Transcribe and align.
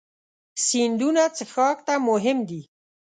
سیندونه 0.65 1.23
څښاک 1.35 1.77
ته 1.87 1.93
مهم 2.09 2.37
دي. 2.49 2.61